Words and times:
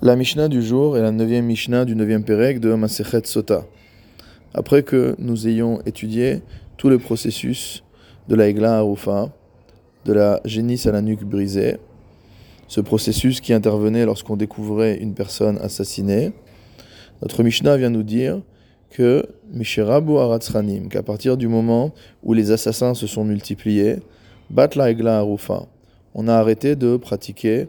La 0.00 0.14
Mishnah 0.14 0.46
du 0.46 0.62
jour 0.62 0.96
est 0.96 1.02
la 1.02 1.10
neuvième 1.10 1.46
Mishnah 1.46 1.84
du 1.84 1.96
neuvième 1.96 2.22
Pérec 2.22 2.60
de 2.60 2.72
Masechet 2.72 3.22
Sota. 3.24 3.66
Après 4.54 4.84
que 4.84 5.16
nous 5.18 5.48
ayons 5.48 5.80
étudié 5.86 6.42
tout 6.76 6.88
le 6.88 7.00
processus 7.00 7.82
de 8.28 8.36
la 8.36 8.46
Egla 8.46 8.78
Arufa, 8.78 9.32
de 10.04 10.12
la 10.12 10.40
génisse 10.44 10.86
à 10.86 10.92
la 10.92 11.02
nuque 11.02 11.24
brisée, 11.24 11.78
ce 12.68 12.80
processus 12.80 13.40
qui 13.40 13.52
intervenait 13.52 14.06
lorsqu'on 14.06 14.36
découvrait 14.36 14.98
une 14.98 15.14
personne 15.14 15.58
assassinée, 15.58 16.30
notre 17.20 17.42
Mishnah 17.42 17.76
vient 17.76 17.90
nous 17.90 18.04
dire 18.04 18.40
que 18.90 19.26
Misherabu 19.52 20.16
Aratzranim, 20.16 20.90
qu'à 20.90 21.02
partir 21.02 21.36
du 21.36 21.48
moment 21.48 21.92
où 22.22 22.34
les 22.34 22.52
assassins 22.52 22.94
se 22.94 23.08
sont 23.08 23.24
multipliés, 23.24 23.96
bat 24.48 24.70
la 24.76 24.92
Egla 24.92 25.18
Arufa, 25.18 25.66
on 26.14 26.28
a 26.28 26.34
arrêté 26.34 26.76
de 26.76 26.96
pratiquer 26.96 27.66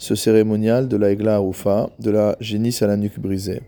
ce 0.00 0.14
cérémonial 0.14 0.88
de 0.88 0.96
la 0.96 1.10
Egla 1.10 1.34
Arufa, 1.34 1.90
de 1.98 2.10
la 2.10 2.34
génisse 2.40 2.80
à 2.80 2.86
la 2.86 2.96
nuque 2.96 3.20
brisée. 3.20 3.60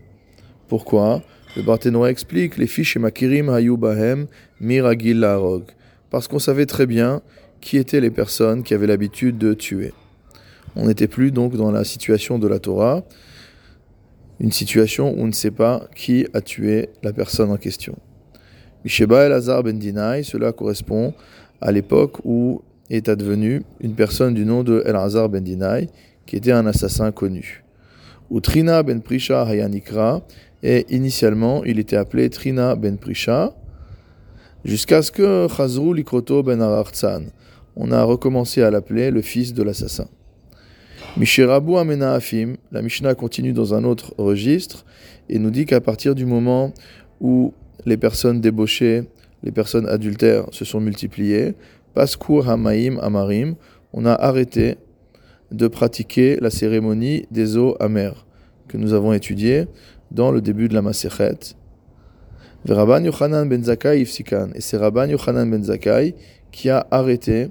Pourquoi? 0.67 1.21
Le 1.55 1.61
Barthénois 1.61 2.09
explique 2.09 2.57
les 2.57 2.65
fiches 2.65 2.97
Makirim 2.97 3.49
Hayu 3.49 3.77
Bahem 3.77 4.25
Miragil 4.59 5.19
Larog. 5.19 5.65
Parce 6.09 6.27
qu'on 6.27 6.39
savait 6.39 6.65
très 6.65 6.87
bien 6.87 7.21
qui 7.61 7.77
étaient 7.77 8.01
les 8.01 8.09
personnes 8.09 8.63
qui 8.63 8.73
avaient 8.73 8.87
l'habitude 8.87 9.37
de 9.37 9.53
tuer. 9.53 9.93
On 10.75 10.87
n'était 10.87 11.07
plus 11.07 11.29
donc 11.29 11.55
dans 11.55 11.69
la 11.69 11.83
situation 11.83 12.39
de 12.39 12.47
la 12.47 12.57
Torah, 12.57 13.03
une 14.39 14.51
situation 14.51 15.13
où 15.13 15.21
on 15.21 15.27
ne 15.27 15.33
sait 15.33 15.51
pas 15.51 15.87
qui 15.95 16.25
a 16.33 16.41
tué 16.41 16.89
la 17.03 17.13
personne 17.13 17.51
en 17.51 17.57
question. 17.57 17.95
El 18.83 19.31
Hazar 19.31 19.61
Ben 19.61 19.77
Dinai, 19.77 20.23
cela 20.23 20.51
correspond 20.51 21.13
à 21.61 21.71
l'époque 21.71 22.17
où 22.23 22.63
est 22.89 23.07
advenu 23.07 23.61
une 23.81 23.93
personne 23.93 24.33
du 24.33 24.45
nom 24.45 24.63
de 24.63 24.81
El 24.83 24.95
Hazar 24.95 25.29
Ben 25.29 25.43
Dinai, 25.43 25.89
qui 26.25 26.35
était 26.35 26.51
un 26.51 26.65
assassin 26.65 27.11
connu. 27.11 27.63
Ou 28.29 28.39
Trina 28.39 28.83
ben 28.83 29.01
Prisha 29.01 29.43
Hayanikra, 29.43 30.25
et 30.61 30.85
initialement 30.89 31.63
il 31.63 31.79
était 31.79 31.97
appelé 31.97 32.29
Trina 32.29 32.75
ben 32.75 32.97
Prisha, 32.97 33.53
jusqu'à 34.63 35.01
ce 35.01 35.11
que 35.11 35.47
Chazrou 35.55 35.93
Likroto 35.93 36.43
ben 36.43 36.61
Arartzan, 36.61 37.23
on 37.75 37.91
a 37.91 38.03
recommencé 38.03 38.61
à 38.61 38.71
l'appeler 38.71 39.11
le 39.11 39.21
fils 39.21 39.53
de 39.53 39.63
l'assassin. 39.63 40.07
Misherabu 41.17 41.77
Amena 41.77 42.13
Afim, 42.13 42.55
la 42.71 42.81
Mishnah 42.81 43.13
continue 43.13 43.53
dans 43.53 43.73
un 43.73 43.83
autre 43.83 44.15
registre 44.17 44.83
et 45.29 45.37
nous 45.37 45.51
dit 45.51 45.65
qu'à 45.65 45.79
partir 45.79 46.15
du 46.15 46.25
moment 46.25 46.73
où 47.21 47.53
les 47.85 47.97
personnes 47.97 48.41
débauchées, 48.41 49.03
les 49.43 49.51
personnes 49.51 49.87
adultères 49.87 50.45
se 50.51 50.65
sont 50.65 50.79
multipliées, 50.79 51.53
Paskur 51.93 52.49
Hamaim 52.49 52.97
Amarim, 52.99 53.55
on 53.93 54.05
a 54.05 54.13
arrêté 54.13 54.77
de 55.53 55.67
pratiquer 55.67 56.37
la 56.41 56.49
cérémonie 56.49 57.25
des 57.31 57.57
eaux 57.57 57.77
amères 57.79 58.25
que 58.67 58.75
nous 58.77 58.93
avons 58.93 59.13
étudiée 59.13 59.67
dans 60.11 60.31
le 60.31 60.41
début 60.41 60.67
de 60.67 60.73
la 60.73 60.81
Masechet. 60.81 61.55
Rabban 62.67 63.03
Yochanan 63.03 63.47
ben 63.47 63.63
Zakai 63.63 64.01
Ifsikan. 64.01 64.49
Et 64.55 64.61
c'est 64.61 64.77
Rabban 64.77 65.07
Yochanan 65.07 65.49
ben 65.49 65.63
Zakai 65.63 66.15
qui 66.51 66.69
a 66.69 66.87
arrêté 66.91 67.49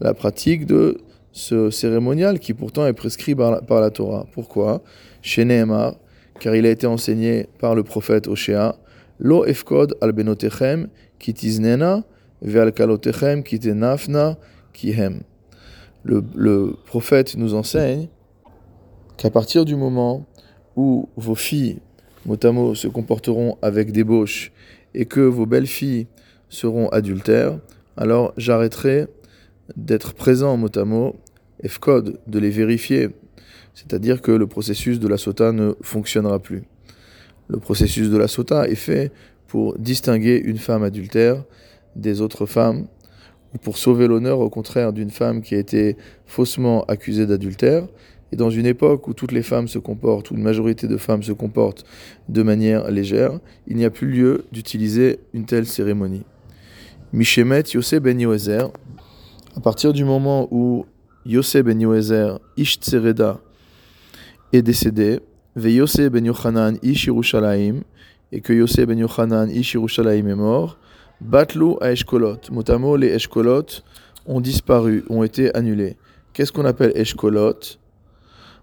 la 0.00 0.14
pratique 0.14 0.64
de 0.66 0.98
ce 1.32 1.70
cérémonial 1.70 2.38
qui 2.38 2.54
pourtant 2.54 2.86
est 2.86 2.92
prescrit 2.92 3.34
par 3.34 3.60
la, 3.80 3.90
Torah. 3.90 4.26
Pourquoi? 4.32 4.82
Chez 5.20 5.44
Nehemar, 5.44 5.96
car 6.38 6.54
il 6.54 6.66
a 6.66 6.70
été 6.70 6.86
enseigné 6.86 7.48
par 7.58 7.74
le 7.74 7.82
prophète 7.82 8.28
Oshéa, 8.28 8.76
Lo 9.18 9.44
efkod 9.46 9.94
al 10.00 10.12
benotechem 10.12 10.88
kitiznena 11.20 12.02
ve'al 12.42 12.72
kalotechem 12.72 13.44
kitenafna 13.44 14.36
kihem 14.72 15.22
le, 16.04 16.76
prophète 16.84 17.36
nous 17.36 17.54
enseigne 17.54 18.08
qu'à 19.16 19.30
partir 19.30 19.64
du 19.64 19.76
moment 19.76 20.26
où 20.76 21.08
vos 21.16 21.34
filles, 21.34 21.78
mot 22.26 22.74
se 22.74 22.88
comporteront 22.88 23.58
avec 23.62 23.92
débauche 23.92 24.52
et 24.94 25.06
que 25.06 25.20
vos 25.20 25.46
belles-filles 25.46 26.06
seront 26.48 26.88
adultères, 26.88 27.58
alors 27.96 28.32
j'arrêterai 28.36 29.06
d'être 29.76 30.14
présent 30.14 30.56
mot 30.56 30.68
à 30.74 30.84
mot, 30.84 31.16
efcode, 31.62 32.20
de 32.26 32.38
les 32.38 32.50
vérifier. 32.50 33.10
C'est-à-dire 33.74 34.20
que 34.20 34.30
le 34.30 34.46
processus 34.46 35.00
de 35.00 35.08
la 35.08 35.16
sota 35.16 35.52
ne 35.52 35.74
fonctionnera 35.80 36.38
plus. 36.38 36.62
Le 37.48 37.58
processus 37.58 38.08
de 38.08 38.16
la 38.16 38.28
sota 38.28 38.68
est 38.68 38.74
fait 38.74 39.10
pour 39.46 39.78
distinguer 39.78 40.36
une 40.36 40.58
femme 40.58 40.82
adultère 40.82 41.44
des 41.96 42.20
autres 42.20 42.46
femmes 42.46 42.86
pour 43.62 43.78
sauver 43.78 44.06
l'honneur 44.06 44.40
au 44.40 44.50
contraire 44.50 44.92
d'une 44.92 45.10
femme 45.10 45.42
qui 45.42 45.54
a 45.54 45.58
été 45.58 45.96
faussement 46.26 46.84
accusée 46.84 47.26
d'adultère. 47.26 47.86
Et 48.32 48.36
dans 48.36 48.50
une 48.50 48.66
époque 48.66 49.06
où 49.06 49.14
toutes 49.14 49.32
les 49.32 49.42
femmes 49.42 49.68
se 49.68 49.78
comportent, 49.78 50.30
où 50.30 50.34
une 50.34 50.42
majorité 50.42 50.88
de 50.88 50.96
femmes 50.96 51.22
se 51.22 51.32
comportent 51.32 51.84
de 52.28 52.42
manière 52.42 52.90
légère, 52.90 53.38
il 53.68 53.76
n'y 53.76 53.84
a 53.84 53.90
plus 53.90 54.08
lieu 54.08 54.44
d'utiliser 54.50 55.20
une 55.34 55.44
telle 55.44 55.66
cérémonie. 55.66 56.24
Mishemet 57.12 57.62
Yosef 57.74 58.02
ben 58.02 58.18
à 59.56 59.60
partir 59.60 59.92
du 59.92 60.04
moment 60.04 60.48
où 60.50 60.84
Yosef 61.24 61.62
ben 61.64 61.80
Yoezer, 61.80 62.40
Ish 62.56 62.78
est 64.52 64.62
décédé, 64.62 65.20
Ve 65.54 65.68
Yosef 65.68 66.10
ben 66.10 66.24
Yochanan 66.24 66.76
Ish 66.82 67.08
et 68.32 68.40
que 68.40 68.52
Yosef 68.52 68.86
ben 68.86 68.98
Yochanan 68.98 69.48
Ish 69.48 69.76
est 69.76 70.22
mort, 70.34 70.78
Batlou 71.20 71.78
à 71.80 71.92
Eshkolot. 71.92 72.50
Motamo, 72.50 72.96
les 72.96 73.08
Eshkolot 73.08 73.82
ont 74.26 74.40
disparu, 74.40 75.04
ont 75.08 75.22
été 75.22 75.54
annulés. 75.56 75.96
Qu'est-ce 76.32 76.50
qu'on 76.50 76.64
appelle 76.64 76.92
Eshkolot 76.96 77.78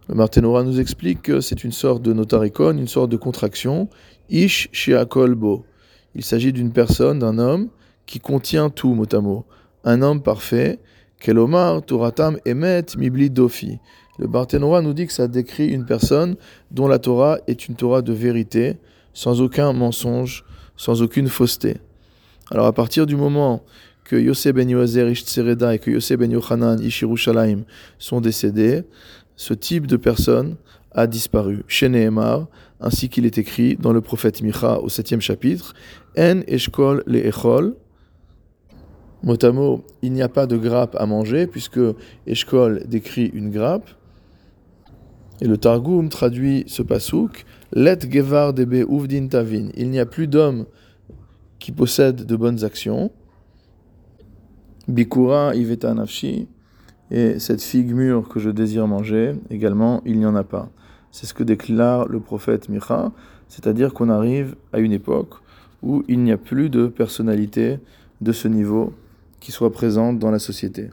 Le 0.09 0.15
Martenora 0.15 0.63
nous 0.63 0.79
explique 0.79 1.21
que 1.21 1.39
c'est 1.39 1.63
une 1.63 1.71
sorte 1.71 2.01
de 2.01 2.13
notaricon, 2.13 2.77
une 2.77 2.87
sorte 2.87 3.09
de 3.09 3.17
contraction. 3.17 3.87
Ish 4.29 4.69
Shiakolbo. 4.71 5.65
Il 6.13 6.23
s'agit 6.23 6.51
d'une 6.51 6.71
personne, 6.71 7.19
d'un 7.19 7.37
homme, 7.37 7.69
qui 8.05 8.19
contient 8.19 8.69
tout, 8.69 8.93
motamo. 8.93 9.45
Un 9.83 10.01
homme 10.01 10.21
parfait. 10.21 10.79
Kelomar, 11.19 11.81
Toratam, 11.83 12.37
Emet, 12.45 12.85
Mibli, 12.97 13.29
Dofi. 13.29 13.79
Le 14.19 14.27
Barthénois 14.27 14.81
nous 14.81 14.93
dit 14.93 15.07
que 15.07 15.13
ça 15.13 15.27
décrit 15.27 15.69
une 15.69 15.85
personne 15.85 16.35
dont 16.69 16.87
la 16.87 16.99
Torah 16.99 17.39
est 17.47 17.67
une 17.67 17.75
Torah 17.75 18.01
de 18.01 18.11
vérité, 18.11 18.77
sans 19.13 19.41
aucun 19.41 19.71
mensonge, 19.71 20.43
sans 20.75 21.01
aucune 21.01 21.27
fausseté. 21.27 21.77
Alors 22.51 22.65
à 22.65 22.73
partir 22.73 23.05
du 23.05 23.15
moment 23.15 23.63
que 24.03 24.17
Yosef 24.17 24.53
ben 24.53 24.69
Yoazer 24.69 25.07
et 25.07 25.79
que 25.79 25.89
Yosef 25.89 26.19
ben 26.19 26.29
Yochanan 26.29 26.81
Ishirushalayim 26.81 27.63
sont 27.97 28.19
décédés, 28.19 28.83
ce 29.37 29.53
type 29.53 29.87
de 29.87 29.95
personne 29.95 30.57
a 30.91 31.07
disparu. 31.07 31.63
Chez 31.69 31.87
Nehemar, 31.87 32.47
ainsi 32.81 33.07
qu'il 33.07 33.25
est 33.25 33.37
écrit 33.37 33.77
dans 33.77 33.93
le 33.93 34.01
prophète 34.01 34.41
Micha 34.41 34.79
au 34.79 34.89
septième 34.89 35.21
chapitre, 35.21 35.73
En 36.17 36.41
eshkol 36.45 37.03
le 37.05 37.25
echol. 37.25 37.75
Mot 39.23 39.85
il 40.01 40.11
n'y 40.11 40.21
a 40.21 40.27
pas 40.27 40.45
de 40.45 40.57
grappe 40.57 40.97
à 40.99 41.05
manger, 41.05 41.47
puisque 41.47 41.79
eshkol 42.27 42.83
décrit 42.85 43.27
une 43.33 43.49
grappe. 43.49 43.89
Et 45.39 45.47
le 45.47 45.57
Targum 45.57 46.09
traduit 46.09 46.65
ce 46.67 46.81
pasouk, 46.81 47.45
Let 47.71 47.99
gevar 48.11 48.53
debe 48.53 48.85
uvdin 48.89 49.27
tavin. 49.27 49.69
Il 49.77 49.89
n'y 49.89 49.99
a 49.99 50.05
plus 50.05 50.27
d'hommes 50.27 50.65
qui 51.61 51.71
possède 51.71 52.25
de 52.25 52.35
bonnes 52.35 52.65
actions. 52.65 53.11
Bikura 54.87 55.55
iveta 55.55 55.93
nafshi, 55.93 56.49
et 57.11 57.39
cette 57.39 57.61
figue 57.61 57.93
mûre 57.93 58.27
que 58.27 58.39
je 58.39 58.49
désire 58.49 58.87
manger, 58.87 59.33
également, 59.49 60.01
il 60.05 60.17
n'y 60.17 60.25
en 60.25 60.35
a 60.35 60.43
pas. 60.43 60.69
C'est 61.11 61.27
ce 61.27 61.33
que 61.33 61.43
déclare 61.43 62.07
le 62.07 62.19
prophète 62.19 62.67
Micha, 62.67 63.11
c'est-à-dire 63.47 63.93
qu'on 63.93 64.09
arrive 64.09 64.55
à 64.73 64.79
une 64.79 64.91
époque 64.91 65.35
où 65.83 66.03
il 66.07 66.19
n'y 66.23 66.31
a 66.31 66.37
plus 66.37 66.69
de 66.69 66.87
personnalité 66.87 67.79
de 68.21 68.31
ce 68.31 68.47
niveau 68.47 68.93
qui 69.39 69.51
soit 69.51 69.71
présente 69.71 70.17
dans 70.17 70.31
la 70.31 70.39
société. 70.39 70.89